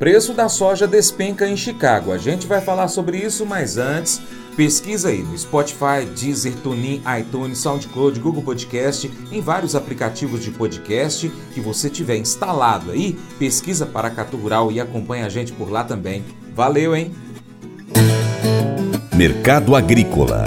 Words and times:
Preço 0.00 0.32
da 0.32 0.48
soja 0.48 0.86
despenca 0.86 1.46
em 1.46 1.54
Chicago. 1.54 2.10
A 2.10 2.16
gente 2.16 2.46
vai 2.46 2.62
falar 2.62 2.88
sobre 2.88 3.18
isso, 3.18 3.44
mas 3.44 3.76
antes, 3.76 4.18
pesquisa 4.56 5.10
aí 5.10 5.22
no 5.22 5.36
Spotify, 5.36 6.06
Deezer, 6.18 6.54
TuneIn, 6.62 7.02
iTunes, 7.20 7.58
SoundCloud, 7.58 8.18
Google 8.18 8.42
Podcast, 8.42 9.12
em 9.30 9.42
vários 9.42 9.74
aplicativos 9.76 10.42
de 10.42 10.52
podcast 10.52 11.30
que 11.52 11.60
você 11.60 11.90
tiver 11.90 12.16
instalado 12.16 12.92
aí, 12.92 13.18
pesquisa 13.38 13.84
Paracatu 13.84 14.38
Rural 14.38 14.72
e 14.72 14.80
acompanha 14.80 15.26
a 15.26 15.28
gente 15.28 15.52
por 15.52 15.70
lá 15.70 15.84
também. 15.84 16.24
Valeu, 16.54 16.96
hein? 16.96 17.14
Mercado 19.14 19.76
Agrícola 19.76 20.46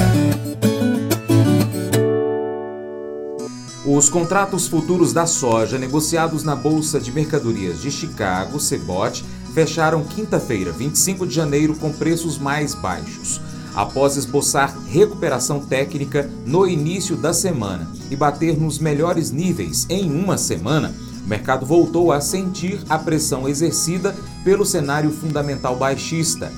Os 3.86 4.10
contratos 4.10 4.66
futuros 4.66 5.12
da 5.12 5.28
soja 5.28 5.78
negociados 5.78 6.44
na 6.44 6.56
Bolsa 6.56 7.02
de 7.02 7.12
Mercadorias 7.12 7.82
de 7.82 7.92
Chicago, 7.92 8.58
CBOT, 8.58 9.24
fecharam 9.54 10.04
quinta-feira, 10.04 10.72
25 10.72 11.28
de 11.28 11.34
janeiro, 11.34 11.76
com 11.76 11.92
preços 11.92 12.38
mais 12.38 12.74
baixos. 12.74 13.40
Após 13.76 14.18
esboçar 14.18 14.76
recuperação 14.88 15.60
técnica 15.60 16.30
no 16.46 16.68
início 16.68 17.16
da 17.16 17.34
semana 17.34 17.90
e 18.10 18.16
bater 18.16 18.58
nos 18.58 18.78
melhores 18.78 19.32
níveis 19.32 19.86
em 19.90 20.12
uma 20.12 20.38
semana, 20.38 20.94
o 21.26 21.28
mercado 21.28 21.66
voltou 21.66 22.12
a 22.12 22.22
sentir 22.22 22.80
a 22.90 23.00
pressão 23.00 23.48
exercida 23.48 24.16
pelo 24.44 24.66
cenário 24.66 25.10
fundamental 25.10 25.76
baixista. 25.76 26.52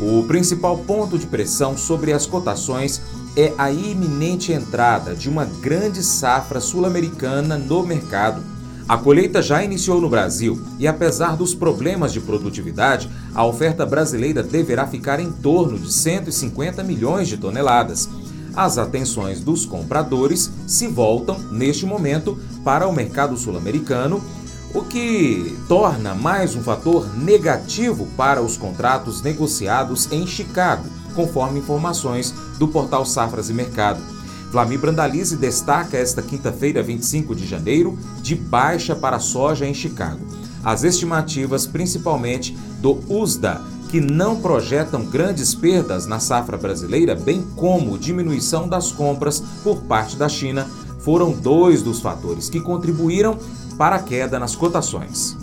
O 0.00 0.24
principal 0.24 0.78
ponto 0.78 1.18
de 1.18 1.26
pressão 1.26 1.76
sobre 1.76 2.12
as 2.12 2.26
cotações 2.26 3.00
é 3.36 3.52
a 3.58 3.70
iminente 3.70 4.52
entrada 4.52 5.14
de 5.14 5.28
uma 5.28 5.44
grande 5.44 6.02
safra 6.02 6.60
sul-americana 6.60 7.58
no 7.58 7.84
mercado. 7.84 8.40
A 8.86 8.98
colheita 8.98 9.40
já 9.40 9.64
iniciou 9.64 9.98
no 9.98 10.10
Brasil 10.10 10.60
e, 10.78 10.86
apesar 10.86 11.36
dos 11.36 11.54
problemas 11.54 12.12
de 12.12 12.20
produtividade, 12.20 13.08
a 13.34 13.44
oferta 13.44 13.86
brasileira 13.86 14.42
deverá 14.42 14.86
ficar 14.86 15.18
em 15.20 15.32
torno 15.32 15.78
de 15.78 15.90
150 15.90 16.82
milhões 16.84 17.28
de 17.28 17.38
toneladas. 17.38 18.08
As 18.54 18.76
atenções 18.76 19.40
dos 19.40 19.64
compradores 19.64 20.50
se 20.66 20.86
voltam, 20.86 21.38
neste 21.50 21.86
momento, 21.86 22.38
para 22.62 22.86
o 22.86 22.92
mercado 22.92 23.36
sul-americano, 23.38 24.22
o 24.74 24.82
que 24.82 25.56
torna 25.66 26.14
mais 26.14 26.54
um 26.54 26.62
fator 26.62 27.08
negativo 27.16 28.06
para 28.16 28.42
os 28.42 28.56
contratos 28.56 29.22
negociados 29.22 30.12
em 30.12 30.26
Chicago 30.26 30.84
conforme 31.14 31.60
informações 31.60 32.34
do 32.58 32.68
portal 32.68 33.06
Safras 33.06 33.48
e 33.48 33.54
Mercado. 33.54 34.13
Flamir 34.54 34.78
Brandalize 34.78 35.36
destaca 35.36 35.96
esta 35.96 36.22
quinta-feira, 36.22 36.80
25 36.80 37.34
de 37.34 37.44
janeiro, 37.44 37.98
de 38.22 38.36
baixa 38.36 38.94
para 38.94 39.16
a 39.16 39.18
soja 39.18 39.66
em 39.66 39.74
Chicago. 39.74 40.24
As 40.62 40.84
estimativas, 40.84 41.66
principalmente 41.66 42.56
do 42.78 43.02
USDA, 43.08 43.60
que 43.90 44.00
não 44.00 44.40
projetam 44.40 45.06
grandes 45.06 45.56
perdas 45.56 46.06
na 46.06 46.20
safra 46.20 46.56
brasileira, 46.56 47.16
bem 47.16 47.42
como 47.56 47.98
diminuição 47.98 48.68
das 48.68 48.92
compras 48.92 49.42
por 49.64 49.82
parte 49.82 50.14
da 50.14 50.28
China, 50.28 50.70
foram 51.00 51.32
dois 51.32 51.82
dos 51.82 51.98
fatores 51.98 52.48
que 52.48 52.60
contribuíram 52.60 53.36
para 53.76 53.96
a 53.96 54.02
queda 54.04 54.38
nas 54.38 54.54
cotações. 54.54 55.36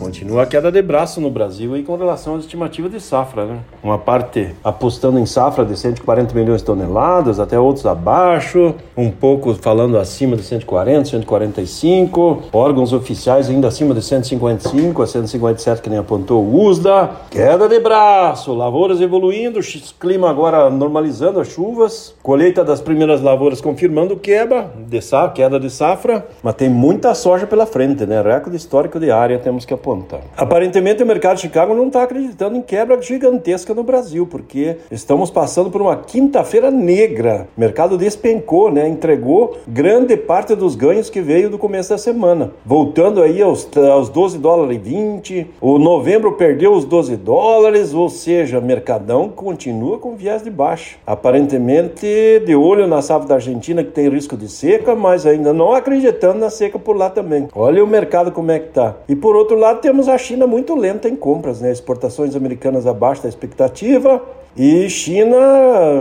Continua 0.00 0.44
a 0.44 0.46
queda 0.46 0.72
de 0.72 0.80
braço 0.80 1.20
no 1.20 1.30
Brasil 1.30 1.76
e 1.76 1.82
com 1.82 1.94
relação 1.94 2.34
às 2.34 2.44
estimativas 2.44 2.90
de 2.90 2.98
safra, 2.98 3.44
né? 3.44 3.58
Uma 3.82 3.98
parte 3.98 4.54
apostando 4.64 5.18
em 5.18 5.26
safra 5.26 5.62
de 5.62 5.78
140 5.78 6.34
milhões 6.34 6.62
de 6.62 6.64
toneladas, 6.64 7.38
até 7.38 7.60
outros 7.60 7.84
abaixo, 7.84 8.74
um 8.96 9.10
pouco 9.10 9.54
falando 9.56 9.98
acima 9.98 10.36
de 10.36 10.42
140, 10.42 11.04
145, 11.04 12.44
órgãos 12.50 12.94
oficiais 12.94 13.50
ainda 13.50 13.68
acima 13.68 13.92
de 13.92 14.00
155 14.00 15.02
a 15.02 15.06
157 15.06 15.82
que 15.82 15.90
nem 15.90 15.98
apontou 15.98 16.42
o 16.42 16.64
USDA. 16.64 17.10
Queda 17.30 17.68
de 17.68 17.78
braço, 17.78 18.54
lavouras 18.54 19.02
evoluindo, 19.02 19.60
clima 20.00 20.30
agora 20.30 20.70
normalizando 20.70 21.40
as 21.40 21.48
chuvas, 21.48 22.14
colheita 22.22 22.64
das 22.64 22.80
primeiras 22.80 23.20
lavouras 23.20 23.60
confirmando 23.60 24.16
quebra 24.16 24.70
de 24.88 24.98
queda 25.34 25.60
de 25.60 25.68
safra, 25.68 26.26
mas 26.42 26.54
tem 26.54 26.70
muita 26.70 27.14
soja 27.14 27.46
pela 27.46 27.66
frente, 27.66 28.06
né? 28.06 28.22
Recorde 28.22 28.56
histórico 28.56 28.98
de 28.98 29.10
área 29.10 29.38
temos 29.38 29.66
que 29.66 29.74
apontar 29.74 29.89
Aparentemente 30.36 31.02
o 31.02 31.06
mercado 31.06 31.36
de 31.36 31.42
Chicago 31.42 31.74
não 31.74 31.88
está 31.88 32.02
acreditando 32.02 32.56
em 32.56 32.62
quebra 32.62 33.00
gigantesca 33.00 33.74
no 33.74 33.82
Brasil, 33.82 34.26
porque 34.26 34.76
estamos 34.90 35.30
passando 35.30 35.70
por 35.70 35.80
uma 35.80 35.96
quinta-feira 35.96 36.70
negra. 36.70 37.48
O 37.56 37.60
mercado 37.60 37.98
despencou, 37.98 38.70
né? 38.70 38.88
Entregou 38.88 39.56
grande 39.66 40.16
parte 40.16 40.54
dos 40.54 40.74
ganhos 40.74 41.10
que 41.10 41.20
veio 41.20 41.50
do 41.50 41.58
começo 41.58 41.90
da 41.90 41.98
semana. 41.98 42.52
Voltando 42.64 43.22
aí 43.22 43.42
aos, 43.42 43.68
aos 43.76 44.08
12 44.08 44.38
dólares 44.38 44.76
e 44.76 44.78
20, 44.78 45.46
o 45.60 45.78
novembro 45.78 46.32
perdeu 46.32 46.72
os 46.72 46.84
12 46.84 47.16
dólares, 47.16 47.92
ou 47.94 48.08
seja, 48.08 48.60
mercadão 48.60 49.28
continua 49.28 49.98
com 49.98 50.14
viés 50.14 50.42
de 50.42 50.50
baixa. 50.50 50.96
Aparentemente 51.06 52.40
de 52.44 52.54
olho 52.54 52.86
na 52.86 53.02
safra 53.02 53.28
da 53.28 53.34
Argentina 53.36 53.82
que 53.82 53.90
tem 53.90 54.08
risco 54.08 54.36
de 54.36 54.48
seca, 54.48 54.94
mas 54.94 55.26
ainda 55.26 55.52
não 55.52 55.72
acreditando 55.72 56.38
na 56.38 56.50
seca 56.50 56.78
por 56.78 56.96
lá 56.96 57.10
também. 57.10 57.48
Olha 57.54 57.82
o 57.82 57.86
mercado 57.86 58.32
como 58.32 58.50
é 58.50 58.58
que 58.58 58.68
tá. 58.68 58.96
E 59.08 59.16
por 59.16 59.36
outro 59.36 59.56
lado, 59.56 59.79
temos 59.80 60.08
a 60.08 60.18
China 60.18 60.46
muito 60.46 60.74
lenta 60.74 61.08
em 61.08 61.16
compras, 61.16 61.60
né? 61.60 61.70
Exportações 61.70 62.36
americanas 62.36 62.86
abaixo 62.86 63.22
da 63.22 63.28
expectativa. 63.28 64.22
E 64.56 64.90
China 64.90 65.38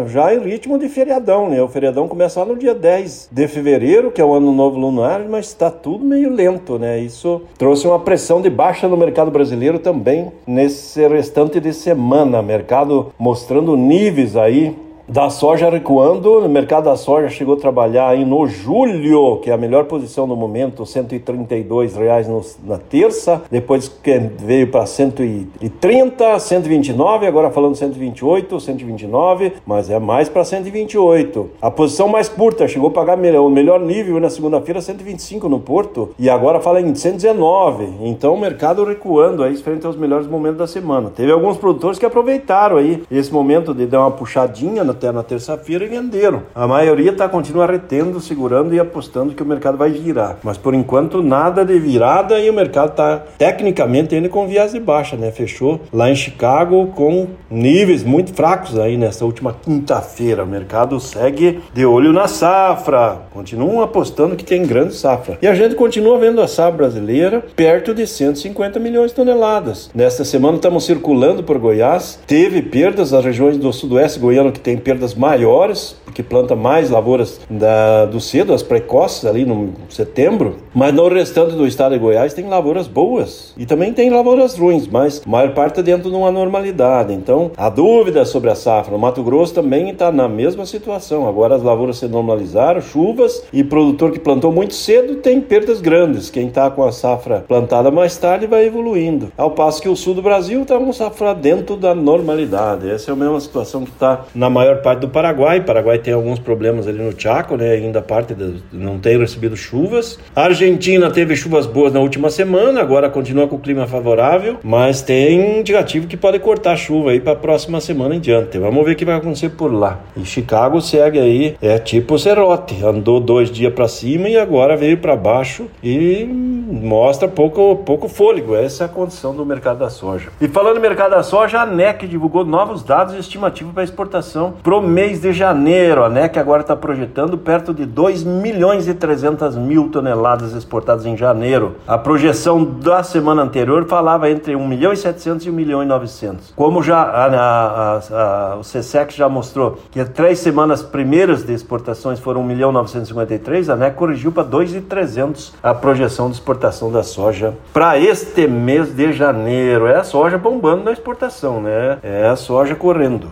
já 0.07 0.33
em 0.33 0.39
ritmo 0.39 0.79
de 0.79 0.89
feriadão, 0.89 1.49
né? 1.49 1.61
O 1.61 1.67
feriadão 1.67 2.07
começa 2.07 2.39
lá 2.39 2.45
no 2.47 2.55
dia 2.55 2.73
10 2.73 3.29
de 3.31 3.47
fevereiro, 3.47 4.09
que 4.09 4.19
é 4.19 4.25
o 4.25 4.33
ano 4.33 4.51
novo 4.51 4.79
lunar, 4.79 5.23
mas 5.29 5.47
está 5.47 5.69
tudo 5.69 6.03
meio 6.03 6.31
lento, 6.31 6.79
né? 6.79 6.99
Isso 6.99 7.43
trouxe 7.57 7.87
uma 7.87 7.99
pressão 7.99 8.41
de 8.41 8.49
baixa 8.49 8.87
no 8.87 8.97
mercado 8.97 9.29
brasileiro 9.29 9.77
também 9.77 10.31
nesse 10.47 11.07
restante 11.07 11.59
de 11.59 11.71
semana. 11.71 12.41
Mercado 12.41 13.13
mostrando 13.19 13.77
níveis 13.77 14.35
aí 14.35 14.75
da 15.09 15.27
soja 15.31 15.69
recuando, 15.71 16.37
o 16.37 16.47
mercado 16.47 16.83
da 16.85 16.95
soja 16.95 17.29
chegou 17.29 17.55
a 17.55 17.59
trabalhar 17.59 18.09
aí 18.09 18.23
no 18.23 18.45
julho, 18.45 19.37
que 19.37 19.49
é 19.49 19.53
a 19.53 19.57
melhor 19.57 19.85
posição 19.85 20.27
no 20.27 20.35
momento, 20.35 20.85
132 20.85 21.95
reais 21.95 22.27
no, 22.27 22.45
na 22.63 22.77
terça, 22.77 23.41
depois 23.49 23.87
que 23.87 24.19
veio 24.37 24.67
para 24.67 24.85
130, 24.85 26.39
129, 26.39 27.25
agora 27.25 27.49
falando 27.49 27.75
128, 27.75 28.59
129, 28.59 29.53
mas 29.65 29.89
é 29.89 29.97
mais 29.97 30.29
para 30.29 30.43
128. 30.43 31.49
A 31.59 31.71
posição 31.71 32.07
mais 32.07 32.29
curta 32.29 32.67
chegou 32.67 32.89
a 32.89 32.91
pagar 32.93 33.17
o 33.17 33.49
melhor 33.49 33.79
nível 33.79 34.19
na 34.19 34.29
segunda-feira, 34.29 34.79
125 34.79 35.49
no 35.49 35.59
Porto, 35.59 36.11
e 36.19 36.29
agora 36.29 36.59
fala 36.59 36.81
em 36.81 36.93
119. 36.93 37.89
Então 38.01 38.35
o 38.35 38.39
mercado 38.39 38.83
recuando 38.83 39.43
aí 39.43 39.55
frente 39.57 39.87
aos 39.87 39.95
melhores 39.95 40.27
momentos 40.27 40.59
da 40.59 40.67
semana. 40.67 41.09
Teve 41.09 41.31
alguns 41.31 41.57
produtores 41.57 41.97
que 41.97 42.05
aproveitaram 42.05 42.77
aí 42.77 43.03
esse 43.09 43.33
momento 43.33 43.73
de 43.73 43.87
dar 43.87 44.01
uma 44.01 44.11
puxadinha 44.11 44.83
na 44.83 44.98
até 44.99 45.11
na 45.13 45.23
terça-feira 45.23 45.85
e 45.85 45.87
venderam. 45.87 46.43
A 46.53 46.67
maioria 46.67 47.13
tá 47.13 47.29
continua 47.29 47.65
retendo, 47.65 48.19
segurando 48.19 48.75
e 48.75 48.79
apostando 48.79 49.33
que 49.33 49.41
o 49.41 49.45
mercado 49.45 49.77
vai 49.77 49.89
virar. 49.91 50.37
Mas 50.43 50.57
por 50.57 50.73
enquanto 50.73 51.23
nada 51.23 51.63
de 51.63 51.79
virada 51.79 52.37
e 52.37 52.49
o 52.49 52.53
mercado 52.53 52.93
tá 52.93 53.23
tecnicamente 53.37 54.13
ainda 54.13 54.27
com 54.27 54.45
viés 54.45 54.73
de 54.73 54.79
baixa, 54.79 55.15
né? 55.15 55.31
Fechou 55.31 55.79
lá 55.93 56.09
em 56.09 56.15
Chicago 56.15 56.87
com 56.87 57.27
níveis 57.49 58.03
muito 58.03 58.33
fracos 58.33 58.77
aí 58.77 58.97
nessa 58.97 59.23
última 59.23 59.53
quinta-feira. 59.53 60.43
O 60.43 60.47
mercado 60.47 60.99
segue 60.99 61.61
de 61.73 61.85
olho 61.85 62.11
na 62.11 62.27
safra. 62.27 63.21
Continuam 63.31 63.81
apostando 63.81 64.35
que 64.35 64.43
tem 64.43 64.65
grande 64.65 64.93
safra. 64.93 65.37
E 65.41 65.47
a 65.47 65.55
gente 65.55 65.75
continua 65.75 66.19
vendo 66.19 66.41
a 66.41 66.47
safra 66.47 66.77
brasileira 66.77 67.43
perto 67.55 67.93
de 67.93 68.05
150 68.05 68.79
milhões 68.79 69.11
de 69.11 69.15
toneladas. 69.15 69.89
Nesta 69.95 70.25
semana 70.25 70.57
estamos 70.57 70.85
circulando 70.85 71.43
por 71.43 71.57
Goiás. 71.57 72.19
Teve 72.27 72.61
perdas 72.61 73.11
nas 73.11 73.23
regiões 73.23 73.57
do 73.57 73.71
sudoeste 73.71 74.19
goiano 74.19 74.51
que 74.51 74.59
tem 74.59 74.77
perdas 74.89 75.13
maiores, 75.13 75.95
porque 76.03 76.23
planta 76.23 76.55
mais 76.55 76.89
lavouras 76.89 77.39
da, 77.47 78.07
do 78.07 78.19
cedo, 78.19 78.55
as 78.55 78.63
precoces 78.63 79.23
ali 79.23 79.45
no 79.45 79.69
setembro, 79.87 80.55
mas 80.73 80.91
no 80.91 81.07
restante 81.07 81.55
do 81.55 81.67
estado 81.67 81.91
de 81.91 81.99
Goiás 81.99 82.33
tem 82.33 82.47
lavouras 82.47 82.87
boas 82.87 83.53
e 83.55 83.67
também 83.67 83.93
tem 83.93 84.09
lavouras 84.09 84.57
ruins, 84.57 84.87
mas 84.87 85.21
a 85.23 85.29
maior 85.29 85.53
parte 85.53 85.83
dentro 85.83 86.09
de 86.09 86.15
uma 86.15 86.31
normalidade. 86.31 87.13
Então, 87.13 87.51
a 87.55 87.69
dúvida 87.69 88.25
sobre 88.25 88.49
a 88.49 88.55
safra. 88.55 88.91
No 88.91 88.97
Mato 88.97 89.21
Grosso 89.21 89.53
também 89.53 89.91
está 89.91 90.11
na 90.11 90.27
mesma 90.27 90.65
situação. 90.65 91.27
Agora 91.27 91.55
as 91.55 91.61
lavouras 91.61 91.97
se 91.97 92.07
normalizaram, 92.07 92.81
chuvas 92.81 93.43
e 93.53 93.63
produtor 93.63 94.11
que 94.11 94.19
plantou 94.19 94.51
muito 94.51 94.73
cedo 94.73 95.17
tem 95.17 95.39
perdas 95.39 95.81
grandes. 95.81 96.31
Quem 96.31 96.47
está 96.47 96.71
com 96.71 96.83
a 96.83 96.91
safra 96.91 97.45
plantada 97.47 97.91
mais 97.91 98.17
tarde 98.17 98.47
vai 98.47 98.65
evoluindo. 98.65 99.31
Ao 99.37 99.51
passo 99.51 99.83
que 99.83 99.89
o 99.89 99.95
sul 99.95 100.15
do 100.15 100.23
Brasil 100.23 100.63
está 100.63 100.79
com 100.79 100.91
safra 100.91 101.35
dentro 101.35 101.77
da 101.77 101.93
normalidade. 101.93 102.89
Essa 102.89 103.11
é 103.11 103.13
a 103.13 103.17
mesma 103.17 103.39
situação 103.39 103.83
que 103.83 103.91
está 103.91 104.25
na 104.33 104.49
maior 104.49 104.78
parte 104.79 105.01
do 105.01 105.09
Paraguai. 105.09 105.59
O 105.59 105.63
Paraguai 105.63 105.99
tem 105.99 106.13
alguns 106.13 106.39
problemas 106.39 106.87
ali 106.87 106.97
no 106.97 107.13
Chaco, 107.17 107.55
né? 107.55 107.71
Ainda 107.71 108.01
parte 108.01 108.33
de, 108.33 108.55
não 108.71 108.97
tem 108.97 109.17
recebido 109.17 109.55
chuvas. 109.55 110.17
A 110.35 110.43
Argentina 110.43 111.11
teve 111.11 111.35
chuvas 111.35 111.65
boas 111.65 111.93
na 111.93 111.99
última 111.99 112.29
semana, 112.29 112.81
agora 112.81 113.09
continua 113.09 113.47
com 113.47 113.55
o 113.55 113.59
clima 113.59 113.85
favorável, 113.85 114.57
mas 114.63 115.01
tem 115.01 115.59
indicativo 115.59 116.07
que 116.07 116.17
pode 116.17 116.39
cortar 116.39 116.71
a 116.71 116.75
chuva 116.75 117.11
aí 117.11 117.19
para 117.19 117.33
a 117.33 117.35
próxima 117.35 117.79
semana 117.81 118.15
em 118.15 118.19
diante. 118.19 118.57
Vamos 118.57 118.85
ver 118.85 118.93
o 118.93 118.95
que 118.95 119.05
vai 119.05 119.15
acontecer 119.15 119.49
por 119.49 119.71
lá. 119.71 119.99
E 120.15 120.25
Chicago 120.25 120.81
segue 120.81 121.19
aí, 121.19 121.55
é 121.61 121.77
tipo 121.77 122.17
Cerote, 122.17 122.83
andou 122.83 123.19
dois 123.19 123.51
dias 123.51 123.73
para 123.73 123.87
cima 123.87 124.29
e 124.29 124.37
agora 124.37 124.77
veio 124.77 124.97
para 124.97 125.15
baixo 125.15 125.67
e 125.83 126.25
mostra 126.25 127.27
pouco, 127.27 127.77
pouco 127.77 128.07
fôlego. 128.07 128.55
Essa 128.55 128.83
é 128.83 128.85
a 128.85 128.89
condição 128.89 129.35
do 129.35 129.45
mercado 129.45 129.79
da 129.79 129.89
soja. 129.89 130.29
E 130.39 130.47
falando 130.47 130.77
em 130.77 130.81
mercado 130.81 131.11
da 131.11 131.23
soja, 131.23 131.61
a 131.61 131.65
NEC 131.65 132.07
divulgou 132.07 132.45
novos 132.45 132.83
dados 132.83 133.15
estimativos 133.15 133.73
para 133.73 133.83
exportação 133.83 134.53
para 134.69 134.77
o 134.77 134.81
mês 134.83 135.19
de 135.19 135.33
janeiro. 135.33 136.03
A 136.03 136.09
NEC 136.09 136.37
agora 136.37 136.61
está 136.61 136.75
projetando 136.75 137.39
perto 137.39 137.73
de 137.73 137.87
2 137.87 138.23
milhões 138.23 138.87
e 138.87 138.93
300 138.93 139.55
mil 139.55 139.89
toneladas 139.89 140.53
exportadas 140.53 141.07
em 141.07 141.17
janeiro. 141.17 141.77
A 141.87 141.97
projeção 141.97 142.63
da 142.63 143.01
semana 143.01 143.41
anterior 143.41 143.87
falava 143.87 144.29
entre 144.29 144.55
1 144.55 144.67
milhão 144.67 144.93
e 144.93 144.97
700 144.97 145.47
e 145.47 145.49
1 145.49 145.53
milhão 145.53 145.81
e 145.81 145.87
900. 145.87 146.53
Como 146.55 146.83
já 146.83 147.01
a, 147.01 147.25
a, 147.25 147.97
a, 147.97 148.55
o 148.57 148.61
CSEC 148.61 149.11
já 149.11 149.27
mostrou 149.27 149.79
que 149.89 149.99
as 149.99 150.09
três 150.09 150.37
semanas 150.37 150.83
primeiras 150.83 151.43
de 151.43 151.51
exportações 151.51 152.19
foram 152.19 152.41
1 152.41 152.43
milhão 152.43 152.71
953, 152.71 153.71
a 153.71 153.75
NEC 153.75 153.95
corrigiu 153.95 154.31
para 154.31 154.43
2,300 154.43 155.55
a 155.63 155.73
projeção 155.73 156.27
de 156.29 156.35
exportação 156.35 156.91
da 156.91 157.01
soja 157.01 157.55
para 157.73 157.97
este 157.97 158.47
mês 158.47 158.95
de 158.95 159.13
janeiro. 159.13 159.87
É 159.87 159.95
a 159.95 160.03
soja 160.03 160.37
bombando 160.37 160.83
na 160.83 160.91
exportação, 160.91 161.59
né? 161.59 161.97
É 162.03 162.27
a 162.27 162.35
soja 162.35 162.75
correndo. 162.75 163.31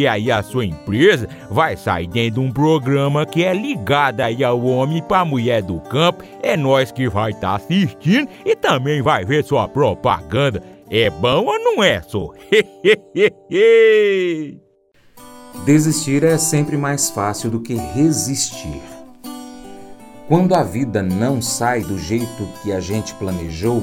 porque 0.00 0.06
aí 0.06 0.30
a 0.30 0.42
sua 0.42 0.64
empresa 0.64 1.28
vai 1.50 1.76
sair 1.76 2.06
dentro 2.06 2.40
de 2.40 2.48
um 2.48 2.50
programa 2.50 3.26
que 3.26 3.44
é 3.44 3.52
ligado 3.52 4.22
aí 4.22 4.42
ao 4.42 4.64
homem 4.64 5.02
para 5.02 5.20
a 5.20 5.26
mulher 5.26 5.62
do 5.62 5.78
campo. 5.78 6.24
É 6.42 6.56
nós 6.56 6.90
que 6.90 7.06
vai 7.06 7.32
estar 7.32 7.50
tá 7.50 7.56
assistindo 7.56 8.26
e 8.46 8.56
também 8.56 9.02
vai 9.02 9.26
ver 9.26 9.44
sua 9.44 9.68
propaganda. 9.68 10.62
É 10.88 11.10
bom 11.10 11.44
ou 11.44 11.58
não 11.58 11.84
é, 11.84 12.00
só? 12.00 12.32
Desistir 15.66 16.24
é 16.24 16.38
sempre 16.38 16.78
mais 16.78 17.10
fácil 17.10 17.50
do 17.50 17.60
que 17.60 17.74
resistir. 17.74 18.80
Quando 20.26 20.54
a 20.54 20.62
vida 20.62 21.02
não 21.02 21.42
sai 21.42 21.82
do 21.82 21.98
jeito 21.98 22.48
que 22.62 22.72
a 22.72 22.80
gente 22.80 23.12
planejou, 23.16 23.82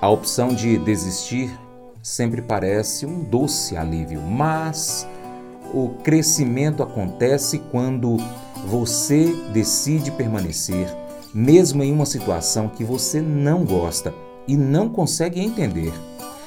a 0.00 0.08
opção 0.08 0.54
de 0.54 0.78
desistir 0.78 1.50
sempre 2.06 2.40
parece 2.40 3.04
um 3.04 3.24
doce 3.24 3.76
alívio, 3.76 4.22
mas 4.22 5.08
o 5.76 5.90
crescimento 6.02 6.82
acontece 6.82 7.58
quando 7.70 8.16
você 8.64 9.30
decide 9.52 10.10
permanecer, 10.10 10.88
mesmo 11.34 11.82
em 11.82 11.92
uma 11.92 12.06
situação 12.06 12.66
que 12.66 12.82
você 12.82 13.20
não 13.20 13.62
gosta 13.62 14.14
e 14.48 14.56
não 14.56 14.88
consegue 14.88 15.38
entender. 15.38 15.92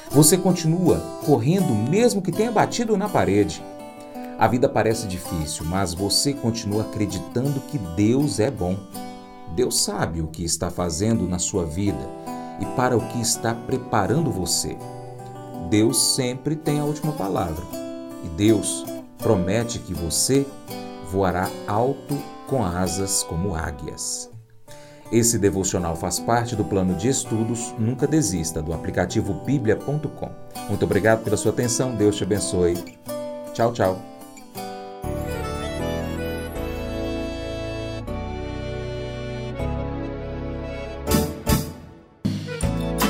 Você 0.10 0.36
continua 0.36 0.98
correndo 1.24 1.76
mesmo 1.76 2.24
que 2.24 2.31
tenha 2.31 2.52
batido 2.52 2.98
na 2.98 3.08
parede. 3.08 3.64
A 4.40 4.48
vida 4.48 4.68
parece 4.68 5.06
difícil, 5.06 5.64
mas 5.64 5.94
você 5.94 6.34
continua 6.34 6.81
acreditando 6.81 7.60
que 7.60 7.78
Deus 7.78 8.40
é 8.40 8.50
bom. 8.50 8.76
Deus 9.56 9.84
sabe 9.84 10.22
o 10.22 10.28
que 10.28 10.44
está 10.44 10.72
fazendo 10.72 11.28
na 11.28 11.38
sua 11.38 11.66
vida 11.66 12.10
e 12.60 12.66
para 12.76 12.98
o 12.98 13.08
que 13.10 13.22
está 13.22 13.54
preparando 13.54 14.31
você. 14.31 14.76
Deus 15.70 16.16
sempre 16.16 16.56
tem 16.56 16.80
a 16.80 16.86
última 16.86 17.12
palavra. 17.12 17.64
E 18.24 18.28
Deus 18.30 18.84
promete 19.19 19.80
que 19.80 19.94
você 19.94 20.45
voará 21.12 21.50
alto 21.68 22.18
com 22.48 22.63
asas 22.63 23.24
como 23.24 23.56
águias. 23.56 24.30
Esse 25.12 25.39
devocional 25.39 25.95
faz 25.95 26.19
parte 26.19 26.56
do 26.56 26.63
plano 26.63 26.95
de 26.95 27.07
estudos 27.10 27.74
Nunca 27.80 28.06
Desista 28.06 28.62
do 28.62 28.74
aplicativo 28.74 29.33
bíblia.com. 29.45 30.31
Muito 30.68 30.86
obrigado 30.86 31.24
pela 31.24 31.38
sua 31.38 31.51
atenção. 31.51 31.95
Deus 31.95 32.16
te 32.16 32.24
abençoe. 32.24 32.75
Tchau, 33.54 33.74
tchau. 33.74 34.19